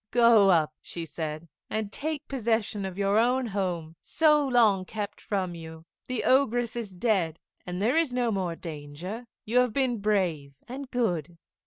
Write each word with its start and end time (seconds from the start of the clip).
"Go 0.09 0.49
up," 0.49 0.73
she 0.81 1.05
said, 1.05 1.47
"and 1.69 1.91
take 1.91 2.27
possession 2.27 2.85
of 2.85 2.97
your 2.97 3.19
own 3.19 3.45
home, 3.45 3.95
so 4.01 4.43
long 4.47 4.83
kept 4.83 5.21
from 5.21 5.53
you. 5.53 5.85
The 6.07 6.23
Ogress 6.23 6.75
is 6.75 6.89
dead, 6.89 7.37
and 7.67 7.79
there 7.79 7.97
is 7.99 8.11
no 8.11 8.31
more 8.31 8.55
danger. 8.55 9.27
You 9.45 9.59
have 9.59 9.73
been 9.73 9.99
brave 9.99 10.55
and 10.67 10.89
good. 10.89 11.37